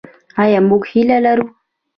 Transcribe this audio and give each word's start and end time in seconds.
آیا 0.43 0.59
موږ 0.69 0.83
هیله 0.91 1.17
لرو؟ 1.25 1.45